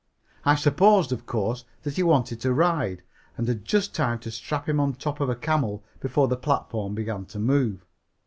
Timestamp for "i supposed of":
0.45-1.27